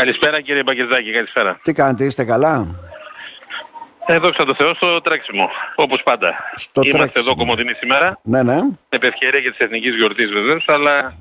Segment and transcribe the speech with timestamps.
[0.00, 1.60] Καλησπέρα κύριε Μπαγκεζάκη, καλησπέρα.
[1.62, 2.66] Τι κάνετε, είστε καλά;
[4.06, 6.34] Εδώ δόξα τω Θεώ στο τρέξιμο, όπως πάντα.
[6.54, 7.24] Στο Είμαστε τρέξιμο.
[7.28, 8.56] εδώ κομμωτινή σήμερα, Ναι, ναι.
[8.88, 11.14] επ' ευκαιρία και της Εθνικής Γιορτής βεβαίως, αλλά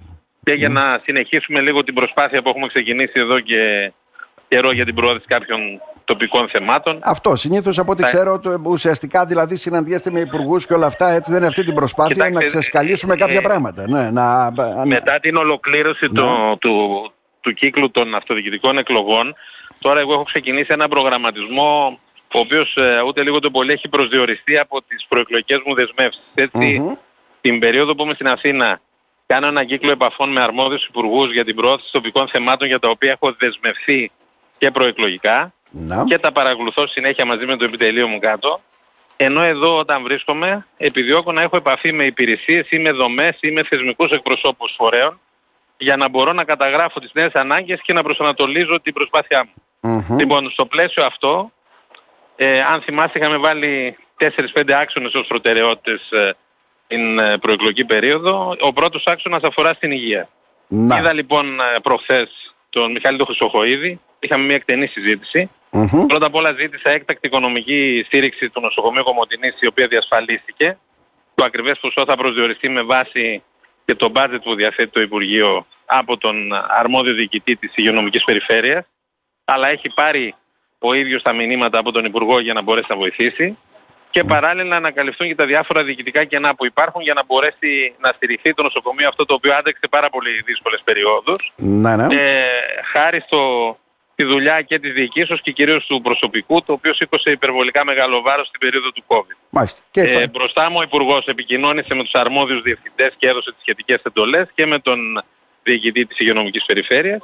[0.44, 3.92] και για να συνεχίσουμε λίγο την προσπάθεια που έχουμε ξεκινήσει εδώ και
[4.47, 5.59] καιρό για την προώθηση κάποιων
[6.05, 7.00] τοπικών θεμάτων.
[7.04, 8.07] Αυτό συνήθως από ό,τι Ναι.
[8.07, 11.73] ξέρω το, ουσιαστικά δηλαδή συναντιέστε με υπουργούς και όλα αυτά έτσι δεν είναι αυτή την
[11.75, 13.86] προσπάθεια Κοιτάξτε, να ξεσκαλίσουμε κάποια ε, πράγματα.
[13.89, 14.52] Ναι, να,
[14.86, 16.11] Μετά την ολοκλήρωση Ναι.
[16.11, 17.11] του, του,
[17.42, 19.36] του κύκλου των αυτοδιοικητικών εκλογών,
[19.80, 22.00] τώρα εγώ έχω ξεκινήσει ένα προγραμματισμό
[22.34, 26.23] ο οποίος ε, ούτε λίγο το πολύ έχει προσδιοριστεί από τις προεκλογικές μου δεσμεύσεις.
[26.34, 26.94] Έτσι, Μμμ.
[27.41, 28.82] την περίοδο που είμαι στην Αθήνα
[29.26, 33.12] κάνω ένα κύκλο επαφών με αρμόδιους υπουργούς για την προώθηση τοπικών θεμάτων για τα οποία
[33.12, 34.12] έχω δεσμευθεί
[34.58, 36.04] και προεκλογικά να.
[36.04, 38.62] και τα παρακολουθώ συνέχεια μαζί με το επιτελείο μου κάτω.
[39.18, 43.63] Ενώ εδώ όταν βρίσκομαι επιδιώκω να έχω επαφή με υπηρεσίες ή με δομές ή με
[43.63, 45.20] θεσμικούς εκπροσώπους φορέων
[45.80, 49.54] για να μπορώ να καταγράφω τις νέες ανάγκες και να προσανατολίζω την προσπάθειά μου.
[49.82, 50.18] Μμμ.
[50.20, 51.52] Λοιπόν, στο πλαίσιο αυτό,
[52.36, 56.36] ε, αν θυμάστε είχαμε βάλει 4-5 άξονες ως προτεραιότητες ε,
[56.88, 58.55] την ε, προεκλογική περίοδο.
[58.60, 60.30] Ο πρώτος άξονας αφορά στην υγεία.
[60.68, 60.98] Να.
[60.98, 65.50] Είδα λοιπόν ε, προχθές τον Μιχάλη τον Χρυσοχοίδη, είχαμε μια εκτενή συζήτηση.
[65.72, 66.06] Μμμ.
[66.06, 70.78] Πρώτα απ' όλα ζήτησα έκτακτη οικονομική στήριξη του νοσοκομείου Κομωτινής η οποία διασφαλίστηκε.
[71.36, 73.44] Το ακριβές ποσό θα προσδιοριστεί με βάση
[73.90, 76.35] και το budget που διαθέτει το Υπουργείο από τον
[76.68, 78.85] αρμόδιο διοικητή της υγειονομικής περιφέρειας.
[79.46, 80.35] Αλλά έχει πάρει
[80.79, 83.57] ο ίδιος τα μηνύματα από τον Υπουργό για να μπορέσει να βοηθήσει.
[84.09, 88.12] Και παράλληλα να ανακαλυφθούν και τα διάφορα διοικητικά κενά που υπάρχουν για να μπορέσει να
[88.16, 92.06] στηριχθεί το νοσοκομείο αυτό το οποίο άντεξε πάρα πολύ δύσκολες περιόδους Ναι, ναι.
[92.16, 92.44] ε,
[92.94, 93.40] χάρη στο,
[94.19, 98.47] τη δουλειά και της διοικήσεως και κυρίως του προσωπικού, το οποίο σήκωσε υπερβολικά μεγάλο βάρος
[98.47, 99.38] στην περίοδο του COVID.
[99.50, 99.81] Μάλιστα.
[99.91, 103.62] Και Ε, είπα- μπροστά μου ο Υπουργός επικοινώνησε με τους αρμόδιους διευθυντές και έδωσε τις
[103.62, 105.00] σχετικές εντολές και με τον
[105.63, 107.22] διοικητή της υγειονομικής περιφέρειας.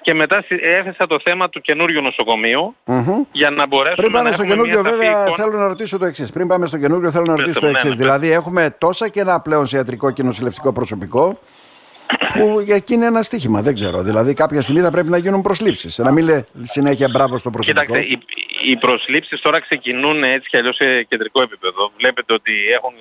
[0.00, 3.22] Και μετά συ- έθεσα το θέμα του καινούριου νοσοκομείου Μμμ.
[3.32, 5.36] για να μπορέσουμε Πριν πάμε να στο έχουμε μια καινούριο, σαφή βέβαια, εικόνα.
[5.36, 6.30] θέλω να ρωτήσω το εξής.
[6.32, 7.90] Πριν πάμε στο καινούριο, θέλω να Πετε ρωτήσω μου, το ναι, εξής.
[7.98, 11.38] ναι, δηλαδή, έχουμε τόσα κενά πλέον σε ιατρικό και νοσηλευτικό προσωπικό,
[12.34, 13.62] που για εκεί είναι ένα στίχημα.
[13.62, 14.02] Δεν ξέρω.
[14.02, 15.98] Δηλαδή, κάποια στιγμή θα πρέπει να γίνουν προσλήψεις.
[15.98, 17.84] Να μην λέει συνέχεια μπράβο στο προσωπικό.
[17.84, 21.92] Κοιτάξτε, οι, οι προσλήψεις τώρα ξεκινούν έτσι κι αλλιώς σε κεντρικό επίπεδο.
[21.98, 22.92] Βλέπετε ότι έχουν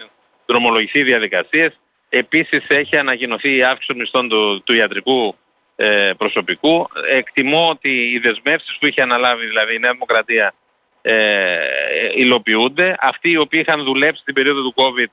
[0.46, 1.80] δρομολογηθεί διαδικασίες.
[2.10, 5.36] Επίσης έχει ανακοινωθεί η αύξηση των μισθών του, του ιατρικού
[5.76, 6.88] ε, προσωπικού.
[7.10, 10.54] Εκτιμώ ότι οι δεσμεύσεις που είχε αναλάβει δηλαδή η Νέα Δημοκρατία
[11.02, 11.56] ε,
[12.16, 12.96] υλοποιούνται.
[13.00, 15.12] Αυτοί οι οποίοι είχαν δουλέψει την περίοδο του COVID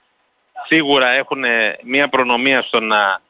[0.66, 3.20] σίγουρα έχουν ε, μια προνομία στο να ε,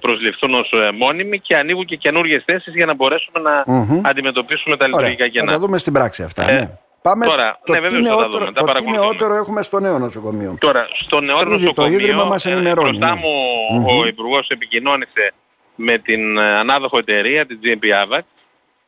[0.00, 4.00] προσληφθούν ως ε, μόνιμοι και ανοίγουν και καινούργιες θέσεις για να μπορέσουμε να Μμμ.
[4.02, 5.26] αντιμετωπίσουμε τα λειτουργικά Ωραία.
[5.26, 5.52] Θα κενά.
[5.52, 6.50] τα δούμε στην πράξη αυτά.
[6.50, 6.70] Ε, ναι.
[7.02, 9.06] Πάμε τώρα, το ναι, τι βεβαίως θα τα νεότερο, δούμε, τα το τι παρακολουθούμε.
[9.06, 10.56] νεότερο έχουμε στο νέο νοσοκομείο.
[10.60, 13.20] Τώρα, στο νεότερο Ήδη το νοσοκομείο, Ίδρυμα μας ε, ενημερώνει, μπροστά ναι.
[13.20, 13.30] μου
[13.78, 13.86] Μμμ.
[13.98, 15.32] ο Υπουργός επικοινώνησε
[15.74, 18.20] με την ε, ανάδοχο εταιρεία, την GMP AVAC,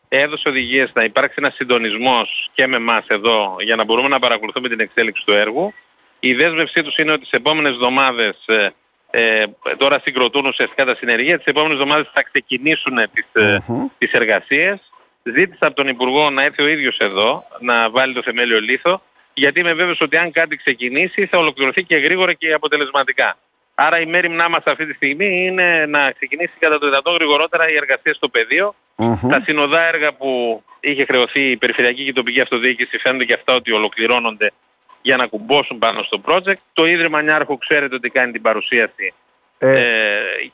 [0.08, 4.68] έδωσε οδηγίες να υπάρξει ένας συντονισμός και με εμάς εδώ για να μπορούμε να παρακολουθούμε
[4.68, 5.72] την εξέλιξη του έργου.
[6.20, 8.36] Η δέσμευσή τους είναι ότι τις επόμενες εβδομάδες,
[9.16, 13.86] ε, ε, τώρα συγκροτούν ουσιαστικά τα συνεργεία, τις επόμενες εβδομάδες θα ξεκινήσουν τις, ε, Μμμ.
[13.98, 14.78] τις εργασίες.
[15.22, 19.02] Ζήτησα από τον Υπουργό να έρθει ο ίδιος εδώ, να βάλει το θεμέλιο λίθο,
[19.34, 23.36] γιατί είμαι βέβαιος ότι αν κάτι ξεκινήσει θα ολοκληρωθεί και γρήγορα και αποτελεσματικά.
[23.74, 27.76] Άρα η μέρημνά μας αυτή τη στιγμή είναι να ξεκινήσει κατά το δυνατόν γρηγορότερα η
[27.76, 28.74] εργασία στο πεδίο.
[28.96, 29.28] Μμμ.
[29.28, 33.54] Τα συνοδά έργα που είχε χρεωθεί η περιφερειακή και η τοπική αυτοδιοίκηση φαίνονται και αυτά
[33.54, 34.52] ότι ολοκληρώνονται
[35.06, 36.60] για να κουμπώσουν πάνω στο project.
[36.72, 39.12] Το Ίδρυμα Νιάρχου ξέρετε ότι κάνει την παρουσίαση
[39.58, 39.82] Ε, ε,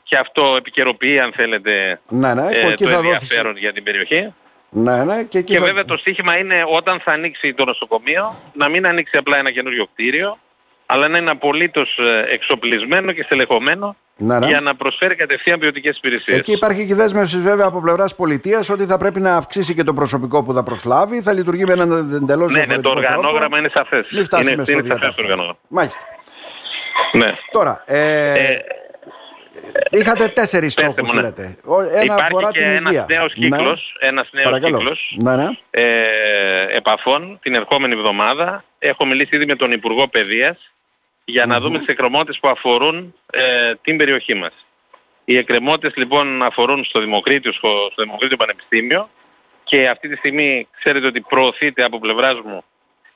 [0.03, 2.41] και αυτό επικαιροποιεί αν θέλετε ναι, ναι.
[2.51, 3.09] ε, εκεί το θα δώσει.
[3.13, 4.33] ενδιαφέρον για την περιοχή.
[4.69, 5.23] Ναι, ναι.
[5.23, 8.85] Και, εκεί Και θα- βέβαια το στίχημα είναι όταν θα ανοίξει το νοσοκομείο να μην
[8.85, 10.37] ανοίξει απλά ένα καινούριο κτίριο
[10.85, 14.45] αλλά να είναι απολύτως ε, εξοπλισμένο και στελεχωμένο Ναι, ναι.
[14.47, 16.37] για να προσφέρει κατευθείαν ποιοτικές υπηρεσίες.
[16.37, 19.83] Εκεί υπάρχει και η δέσμευση βέβαια από πλευράς πολιτείας ότι θα πρέπει να αυξήσει και
[19.83, 23.69] το προσωπικό που θα προσλάβει, θα λειτουργεί με έναν εντελώς ναι, ναι, το οργανόγραμμα είναι
[23.73, 24.07] σαφές.
[24.11, 25.15] Μην φτάσουμε είναι, στο είναι σαφές διάτακτο.
[25.15, 25.57] το οργανόγραμμα.
[25.67, 26.01] Μάλιστα.
[27.11, 27.31] Ναι.
[27.51, 28.33] Τώρα, ε,
[29.73, 31.27] Ε, είχατε τέσσερις πέστε στόχους, μου, ναι.
[31.27, 31.57] λέτε.
[31.65, 33.05] Ο- Ένα Υπάρχει αφορά και την ένας υγεία.
[33.09, 33.47] νέος Ναι.
[33.47, 34.77] κύκλος, ένας νέος Παρακαλώ.
[34.77, 35.47] κύκλος Ναι, ναι.
[35.71, 35.83] ε,
[36.77, 38.63] επαφών την ερχόμενη εβδομάδα.
[38.79, 40.57] Έχω μιλήσει ήδη με τον Υπουργό Παιδείας
[41.31, 44.53] για να δούμε τις εκκρεμότητες που αφορούν ε, την περιοχή μας.
[45.25, 49.09] Οι εκκρεμότητες λοιπόν αφορούν στο Δημοκρίτιο, στο, στο Δημοκρίτιο Πανεπιστήμιο
[49.63, 52.63] και αυτή τη στιγμή ξέρετε ότι προωθείται από πλευράς μου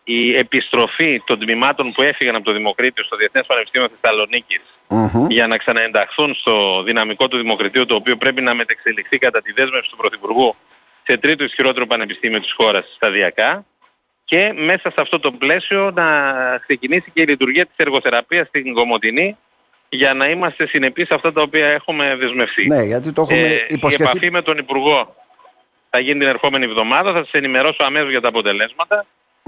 [0.03, 5.29] η επιστροφή των τμήματων που έφυγαν από το Δημοκρίτιο στο Διεθνές Πανεπιστήμιο Θεσσαλονίκης Μμμ.
[5.29, 9.89] για να ξαναενταχθούν στο δυναμικό του Δημοκρατίου το οποίο πρέπει να μετεξελιχθεί κατά τη δέσμευση
[9.89, 10.56] του Πρωθυπουργού
[11.07, 13.65] σε τρίτο ισχυρότερο πανεπιστήμιο της χώρας σταδιακά
[14.25, 16.06] και μέσα σε αυτό το πλαίσιο να
[16.57, 19.38] ξεκινήσει και η λειτουργία της εργοθεραπείας στην Κομωτινή
[19.89, 22.68] για να είμαστε συνεπείς σε αυτά τα οποία έχουμε δεσμευτεί.
[22.68, 24.04] Ναι, γιατί το έχουμε Ε, η υποσχεθεί.
[24.10, 25.16] επαφή με τον Υπουργό
[25.89, 29.06] θα γίνει την ερχόμενη εβδομάδα, θα σας ενημερώσω αμέσως για τα αποτελέσματα.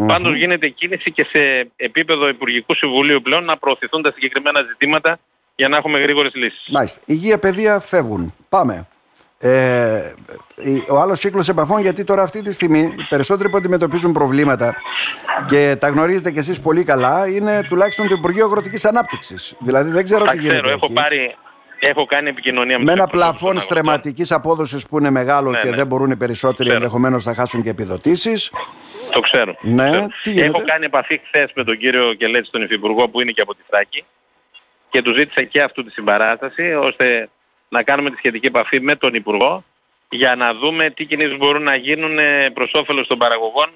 [0.07, 5.19] Πάντως γίνεται κίνηση και σε επίπεδο Υπουργικού Συμβουλίου πλέον να προωθηθούν τα συγκεκριμένα ζητήματα
[5.55, 6.67] για να έχουμε γρήγορες λύσεις.
[6.71, 6.99] Μάλιστα.
[7.05, 8.33] Υγεία, παιδεία φεύγουν.
[8.49, 8.87] Πάμε.
[9.39, 10.13] Ε,
[10.89, 14.75] ο άλλος κύκλος επαφών, γιατί τώρα αυτή τη στιγμή οι περισσότεροι που αντιμετωπίζουν προβλήματα
[15.47, 19.55] και τα γνωρίζετε κι εσείς πολύ καλά, είναι τουλάχιστον το Υπουργείο Αγροτικής Ανάπτυξης.
[19.59, 20.59] Δηλαδή δεν ξέρω τα τι γίνεται.
[20.59, 21.35] Ξέρω, έχω, πάρει,
[21.79, 25.75] έχω κάνει επικοινωνία με Με ένα πλαφόν στρεματικής απόδοσης που είναι μεγάλο ναι, και ναι.
[25.75, 28.51] δεν μπορούν οι περισσότεροι ενδεχομένως να χάσουν και επιδοτήσεις.
[29.11, 29.55] Το ξέρω.
[29.61, 33.41] Ναι, Τι έχω κάνει επαφή χθες με τον κύριο Κελέτη, τον Υφυπουργό που είναι και
[33.41, 34.05] από τη Θράκη
[34.89, 37.29] και του ζήτησα και αυτού τη συμπαράσταση ώστε
[37.69, 39.63] να κάνουμε τη σχετική επαφή με τον Υπουργό
[40.09, 43.69] για να δούμε τι κινήσεις μπορούν να γίνουν ε, προς όφελος των παραγωγών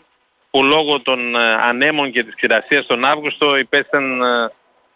[0.52, 4.52] που λόγω των ε, ανέμων και της ξηρασίας τον Αύγουστο υπέστησαν ε,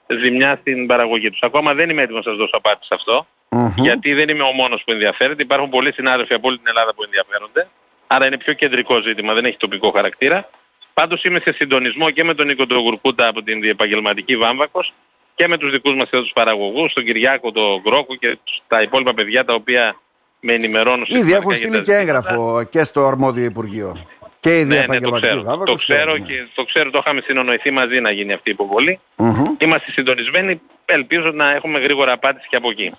[0.07, 1.41] ζημιά στην παραγωγή τους.
[1.41, 3.27] Ακόμα δεν είμαι έτοιμος να σας δώσω απάντηση σε αυτό,
[3.75, 5.41] γιατί δεν είμαι ο μόνος που ενδιαφέρεται.
[5.43, 7.67] Υπάρχουν πολλοί συνάδελφοι από όλη την Ελλάδα που ενδιαφέρονται,
[8.07, 10.49] άρα είναι πιο κεντρικό ζήτημα, δεν έχει τοπικό χαρακτήρα.
[10.93, 14.93] Πάντως είμαι σε συντονισμό και με τον Νίκο Τρογουρκούτα από την επαγγελματική Βάμβακος
[15.35, 18.37] και με τους δικούς μας εδώ τους παραγωγούς, τον Κυριάκο, τον Γκρόκο και
[18.67, 19.95] τα υπόλοιπα παιδιά τα οποία
[20.39, 21.05] με ενημερώνουν.
[21.07, 24.07] Ήδη έχουν στείλει και έγγραφο και στο αρμόδιο Υπουργείο.
[24.39, 25.63] Και η ναι, ναι, το ξέρω.
[25.65, 28.99] το ξέρω και το ξέρω, το είχαμε συνονοηθεί μαζί να γίνει αυτή η υποβολή.
[29.17, 29.45] Mm-hmm.
[29.57, 32.91] Είμαστε συντονισμένοι, ελπίζω να έχουμε γρήγορα απάντηση και από εκεί.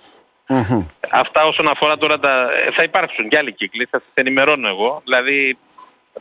[0.47, 0.85] Mm-hmm.
[1.09, 2.49] Αυτά όσον αφορά τώρα τα...
[2.75, 5.01] Θα υπάρξουν και άλλοι κύκλοι, θα σας ενημερώνω εγώ.
[5.03, 5.57] Δηλαδή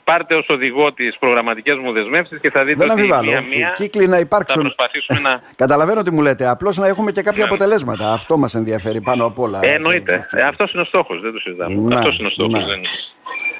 [0.04, 4.18] πάρτε ως οδηγό τις προγραμματικές μου δεσμεύσεις και θα δείτε Δεν ότι μία-μία κύκλοι να
[4.18, 4.62] υπάρξουν.
[4.62, 5.40] θα προσπαθήσουμε να...
[5.62, 7.48] Καταλαβαίνω τι μου λέτε, απλώς να έχουμε και κάποια ναι.
[7.48, 8.12] αποτελέσματα.
[8.12, 9.60] Αυτό μας ενδιαφέρει πάνω απ' όλα.
[9.62, 10.28] Ε, εννοείται.
[10.30, 11.94] Ε, αυτός είναι ο στόχος, δεν το συζητάμε.
[11.94, 12.52] Να, αυτός είναι ο στόχος.
[12.52, 12.66] Να.
[12.66, 12.80] Δεν...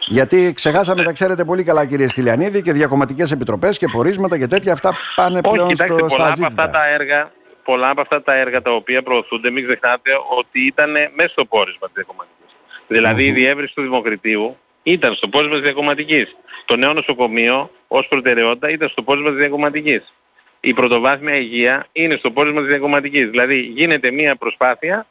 [0.08, 4.72] Γιατί ξεχάσαμε, τα ξέρετε πολύ καλά κύριε Στυλιανίδη και διακομματικές επιτροπές και πορίσματα και τέτοια
[4.72, 7.30] αυτά πάνε Όχι, πλέον κοιτάξτε, στο, πολλά από αυτά τα έργα
[7.66, 11.86] πολλά από αυτά τα έργα τα οποία προωθούνται, μην ξεχνάτε ότι ήταν μέσα στο πόρισμα
[11.86, 12.50] της διακομματικής.
[12.86, 14.56] Δηλαδή η διεύρυνση του Δημοκρατίου
[14.86, 16.36] ήταν στο πόρισμα της διακομματικής.
[16.64, 20.12] Το νέο νοσοκομείο ως προτεραιότητα ήταν στο πόρισμα της διακομματικής.
[20.60, 23.30] Η πρωτοβάθμια υγεία είναι στο πόρισμα της διακομματικής.
[23.30, 25.06] Δηλαδή γίνεται μια προσπάθεια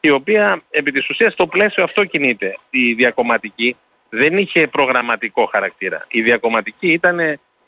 [0.00, 2.58] η οποία επί της ουσίας στο πλαίσιο αυτό κινείται.
[2.70, 3.76] Η διακομματική
[4.08, 6.06] δεν είχε προγραμματικό χαρακτήρα.
[6.08, 7.18] Η διακομματική ήταν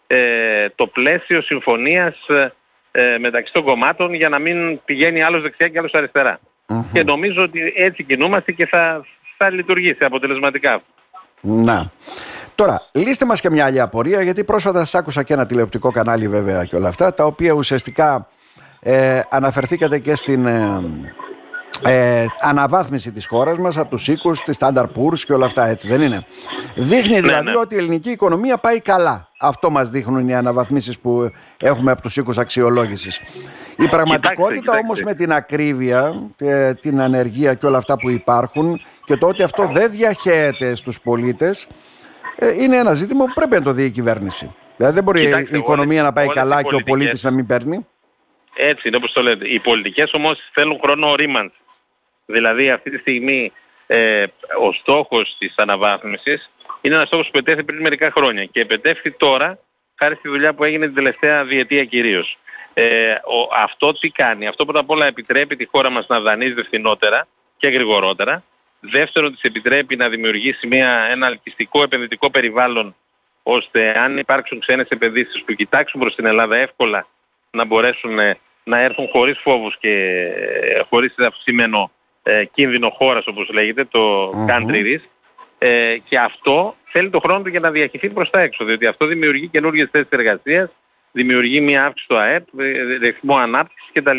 [0.06, 2.16] ε, το πλαίσιο συμφωνίας
[2.92, 5.92] ε, μεταξύ των κομμάτων για να μην πηγαίνει άλλος δεξιά και άλλος
[6.92, 9.06] Και νομίζω ότι έτσι κινούμαστε και θα,
[9.36, 10.82] θα λειτουργήσει αποτελεσματικά.
[11.42, 11.90] Να.
[12.54, 16.28] Τώρα, λύστε μας και μια άλλη απορία, γιατί πρόσφατα σας άκουσα και ένα τηλεοπτικό κανάλι
[16.28, 18.28] βέβαια και όλα αυτά, τα οποία ουσιαστικά
[18.80, 20.80] ε, αναφερθήκατε και στην ε,
[21.84, 25.88] ε, αναβάθμιση της χώρας μας από τους οίκους, τη Standard Poor's και όλα αυτά έτσι
[25.88, 26.26] δεν είναι.
[26.74, 27.56] Δείχνει ναι, δηλαδή ναι.
[27.56, 29.28] ότι η ελληνική οικονομία πάει καλά.
[29.38, 33.20] Αυτό μας δείχνουν οι αναβαθμίσεις που έχουμε από τους οίκους αξιολόγησης.
[33.76, 38.80] Η πραγματικότητα κοιτάξτε, όμως με την ακρίβεια, ε, την ανεργία και όλα αυτά που υπάρχουν
[39.04, 41.66] και το ότι αυτό δεν διαχέεται στους πολίτες
[42.36, 44.54] ε, είναι ένα ζήτημα που πρέπει να το δει η κυβέρνηση.
[44.76, 47.86] Δηλαδή δεν μπορεί η οικονομία να πάει καλά και ο πολίτης να μην παίρνει.
[48.54, 49.48] Έτσι είναι όπως το λέτε.
[49.48, 51.56] Οι πολιτικές όμως θέλουν χρόνο ορίμανση.
[52.26, 53.52] Δηλαδή αυτή τη στιγμή
[53.86, 54.24] ε,
[54.60, 59.58] ο στόχος της αναβάθμισης είναι ένας στόχος που πετέφθη πριν μερικά χρόνια και πετέφθη τώρα
[59.94, 62.38] χάρη στη δουλειά που έγινε την τελευταία διετία κυρίως.
[62.74, 64.46] Ε, ο, αυτό τι κάνει.
[64.46, 67.26] Αυτό πρώτα απ' όλα επιτρέπει τη χώρα μας να δανείζεται φθηνότερα
[67.56, 68.42] και γρηγορότερα.
[68.80, 72.94] Δεύτερον, της επιτρέπει να δημιουργήσει μια, ένα ελκυστικό επενδυτικό περιβάλλον
[73.42, 77.06] ώστε αν υπάρξουν ξένες επενδύσεις που κοιτάξουν προς την Ελλάδα εύκολα
[77.50, 79.90] να μπορέσουν ε, να έρθουν χωρίς φόβους και
[80.34, 81.90] ε, χωρίς αυξημένο
[82.22, 85.06] ε, κίνδυνο χώρας όπως λέγεται, το country risk.
[85.58, 89.06] Ε, και αυτό θέλει το χρόνο του για να διαχειριστεί προς τα έξω, διότι αυτό
[89.06, 90.70] δημιουργεί καινούργιες θέσεις εργασίας,
[91.12, 92.46] δημιουργεί μια αύξηση στο ΑΕΠ,
[93.00, 94.18] ρυθμό ανάπτυξης κτλ.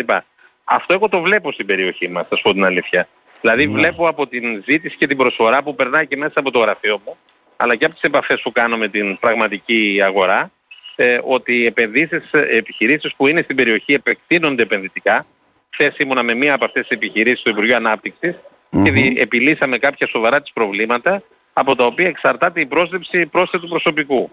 [0.64, 3.08] Αυτό εγώ το βλέπω στην περιοχή μας, θα σου πω την αλήθεια.
[3.42, 7.02] Δηλαδή βλέπω από την ζήτηση και την προσφορά που περνάει και μέσα από το γραφείο
[7.06, 7.18] μου,
[7.56, 10.52] αλλά και από τις επαφές που κάνω με την πραγματική αγορά,
[10.96, 15.26] ε, ότι οι επενδύσεις, ε, επιχειρήσεις που είναι στην περιοχή επεκτείνονται επενδυτικά.
[15.74, 17.78] Χθες ήμουνα με μία από αυτές τις επιχειρήσεις του Υπουργείου
[18.84, 24.32] και επιλύσαμε κάποια σοβαρά της προβλήματα από τα οποία εξαρτάται η πρόσληψη πρόσθετου προσωπικού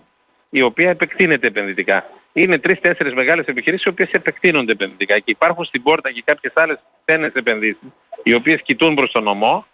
[0.51, 2.11] η οποία επεκτείνεται επενδυτικά.
[2.33, 6.79] Είναι τρεις-τέσσερις μεγάλες επιχειρήσεις οι οποίες επεκτείνονται επενδυτικά και υπάρχουν στην πόρτα και κάποιες άλλες
[7.05, 7.89] ξένες επενδύσεις
[8.23, 9.67] οι οποίες κοιτούν προς τον νομο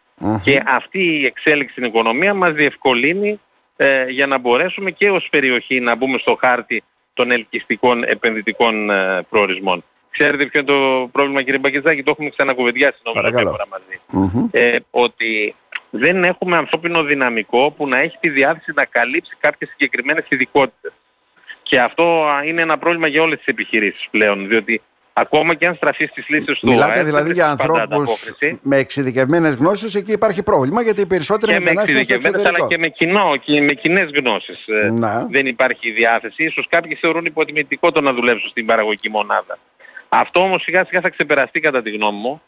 [0.42, 3.40] και αυτή η εξέλιξη στην οικονομία μας διευκολύνει
[3.76, 6.82] ε, για να μπορέσουμε και ως περιοχή να μπούμε στο χάρτη
[7.14, 9.84] των ελκυστικών επενδυτικών ε, προορισμών.
[10.18, 13.64] Ξέρετε ποιο είναι το πρόβλημα κύριε Μπακετζάκη, το έχουμε ξανακουβεντιάσει νομίζω μια φορά
[14.50, 15.54] Ε, ότι
[15.90, 20.92] δεν έχουμε ανθρώπινο δυναμικό που να έχει τη διάθεση να καλύψει κάποιες συγκεκριμένες ειδικότητες.
[21.62, 24.80] Και αυτό είναι ένα πρόβλημα για όλες τις επιχειρήσεις πλέον, διότι
[25.18, 28.32] Ακόμα και αν στραφεί στις λύσεις του Μιλάτε δηλαδή για ανθρώπους
[28.62, 32.88] με εξειδικευμένες γνώσεις, εκεί υπάρχει πρόβλημα γιατί οι περισσότεροι και με εξειδικευμένες αλλά και με,
[32.88, 34.92] κοινό, και με κοινές γνώσεις ε,
[35.30, 36.44] δεν υπάρχει διάθεση.
[36.44, 39.58] Ίσως κάποιοι θεωρούν υποτιμητικό το να δουλέψουν στην παραγωγική μονάδα.
[40.08, 42.40] Αυτό όμως σιγά σιγά θα ξεπεραστεί κατά τη γνώμη μου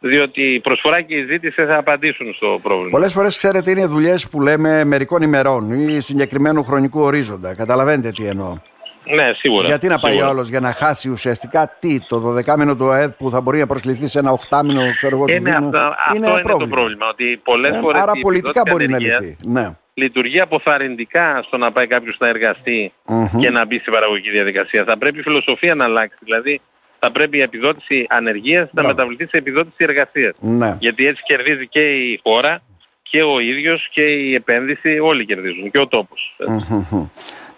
[0.00, 2.90] διότι η προσφορά και η ζήτηση θα απαντήσουν στο πρόβλημα.
[2.90, 7.54] Πολλές φορές ξέρετε είναι δουλειές που λέμε μερικών ημερών ή συγκεκριμένου χρονικού ορίζοντα.
[7.54, 8.58] Καταλαβαίνετε τι εννοώ.
[9.04, 9.66] Ναι, σίγουρα.
[9.66, 13.30] Γιατί να πάει όλο για να χάσει ουσιαστικά τι, το 12 μήνο του ΑΕΔ που
[13.30, 15.66] θα μπορεί να προσκληθεί σε ένα 8 μήνο ξέρω εγώ, είναι, αυτό,
[16.14, 17.08] είναι, αυτό είναι το πρόβλημα.
[17.08, 19.36] Ότι πολλές ε, φορές άρα πολιτικά μπορεί να λυθεί.
[19.44, 19.70] Ναι.
[19.94, 22.92] Λειτουργεί αποθαρρυντικά στο να πάει κάποιος να εργαστει
[23.38, 24.84] και να μπει στην παραγωγική διαδικασία.
[24.84, 26.18] Θα πρέπει η φιλοσοφία να αλλάξει.
[26.20, 26.60] Δηλαδή
[27.04, 30.34] θα πρέπει η επιδότηση ανεργίας να μεταβληθεί σε επιδότηση εργασίας.
[30.40, 30.76] Ναι.
[30.78, 32.62] Γιατί έτσι κερδίζει και η χώρα
[33.02, 36.36] και ο ίδιος και η επένδυση, όλοι κερδίζουν και ο τοπος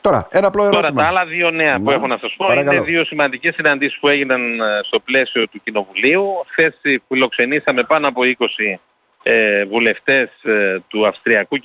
[0.01, 0.83] Τώρα, ένα απλό ερώτημα.
[0.83, 4.09] Τώρα τα άλλα δύο νέα που έχω να σας πω είναι δύο σημαντικές συναντήσεις που
[4.09, 6.25] έγιναν ε, στο πλαίσιο του Κοινοβουλίου.
[6.47, 6.75] Χθες
[7.09, 8.79] φιλοξενήσαμε πάνω από 20
[9.23, 11.57] ε, βουλευτές ε, του Αυστριακού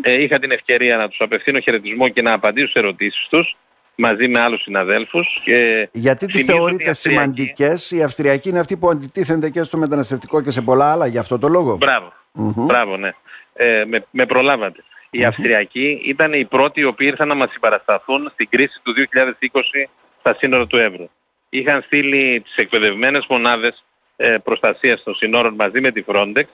[0.00, 3.56] Ε, είχα την ευκαιρία να τους απευθύνω χαιρετισμό και να απαντήσω σε ερωτήσεις τους
[3.98, 5.40] μαζί με άλλους συναδέλφους.
[5.44, 10.50] Και Γιατί τις θεωρείτε σημαντικές, οι Αυστριακοί είναι αυτοί που αντιτίθενται και στο μεταναστευτικό και
[10.50, 11.76] σε πολλά άλλα, για αυτό το λόγο.
[11.76, 13.10] Μπράβο, μπράβο ναι.
[13.52, 14.84] Ε, με, με προλάβατε.
[15.10, 19.88] Οι Αυστριακοί ήταν οι πρώτοι οι οποίοι ήρθαν να μας συμπαρασταθούν στην κρίση του 2020
[20.20, 21.08] στα σύνορα του Εύρου.
[21.48, 23.84] Είχαν στείλει τις εκπαιδευμένες μονάδες
[24.16, 26.44] ε, προστασίας των σύνορων μαζί με τη Frontex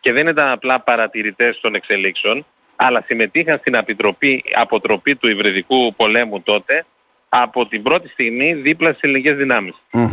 [0.00, 6.40] και δεν ήταν απλά παρατηρητές των εξελίξεων, αλλά συμμετείχαν στην αποτροπή, αποτροπή του υβριδικού πολέμου
[6.42, 6.84] τότε
[7.28, 9.36] από την πρώτη στιγμή δίπλα στις ελληνικές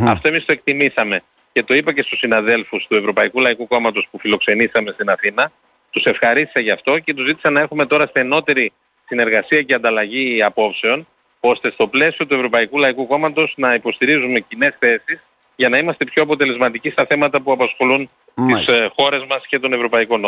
[0.04, 4.18] Αυτό εμείς το εκτιμήσαμε και το είπα και στους συναδέλφους του Ευρωπαϊκού Λαϊκού Κόμματος που
[4.18, 5.52] φιλοξενήσαμε στην Αθήνα.
[5.90, 8.72] Τους ευχαρίστησα γι' αυτό και τους ζήτησα να έχουμε τώρα στενότερη
[9.06, 11.06] συνεργασία και ανταλλαγή απόψεων
[11.40, 15.20] ώστε στο πλαίσιο του Ευρωπαϊκού Λαϊκού Κόμματος να υποστηρίζουμε κοινές θέσεις
[15.56, 19.72] για να είμαστε πιο αποτελεσματικοί στα θέματα που απασχολούν τις ε, χώρες μας και τον
[19.72, 20.18] Ευρωπαϊκό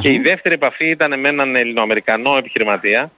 [0.00, 3.10] Και η δεύτερη επαφή ήταν με έναν Ελληνοαμερικανό επιχειρηματία,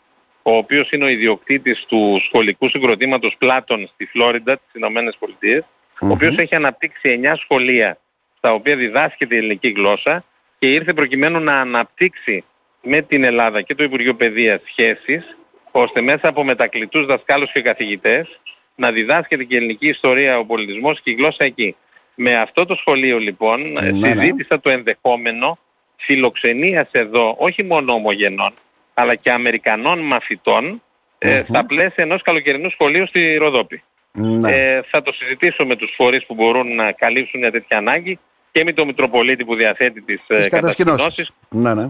[0.42, 5.64] ο οποίος είναι ο ιδιοκτήτης του σχολικού συγκροτήματος Πλάτων στη Φλόριντα, στις Ηνωμένες Πολιτείες,
[6.00, 7.98] ο οποίος έχει αναπτύξει 9 σχολεία
[8.36, 10.24] στα οποία διδάσκεται η ελληνική γλώσσα
[10.58, 12.44] και ήρθε προκειμένου να αναπτύξει
[12.82, 15.36] με την Ελλάδα και το Υπουργείο Παιδείας σχέσεις,
[15.70, 18.40] ώστε μέσα από μετακλητούς δασκάλους και καθηγητές
[18.74, 21.76] να διδάσκεται και η ελληνική ιστορία, ο πολιτισμός και η γλώσσα εκεί.
[22.14, 24.08] Με αυτό το σχολείο λοιπόν ναι, ναι.
[24.08, 25.58] συζήτησα το ενδεχόμενο
[26.04, 28.52] φιλοξενίας εδώ όχι μόνο ομογενών
[28.94, 30.82] αλλά και Αμερικανών μαθητών
[31.18, 33.82] ε, στα πλαίσια ενός καλοκαιρινού σχολείου στη Ροδόπη.
[34.12, 34.52] Ναι.
[34.52, 38.18] Ε, θα το συζητήσω με τους φορείς που μπορούν να καλύψουν μια τέτοια ανάγκη
[38.52, 41.30] και με τον Μητροπολίτη που διαθέτει τις, τις κατασκηνώσεις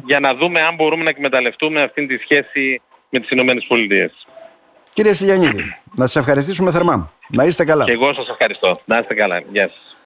[0.04, 4.26] για να δούμε αν μπορούμε να εκμεταλλευτούμε αυτήν τη σχέση με τις Ηνωμένες Πολιτείες.
[4.92, 7.12] Κύριε Σιλιανίδη, να σας ευχαριστήσουμε θερμά.
[7.28, 7.84] Να είστε καλά.
[7.84, 8.80] Και εγώ σας ευχαριστώ.
[8.84, 9.42] Να είστε καλά.
[9.52, 9.93] Γεια σας.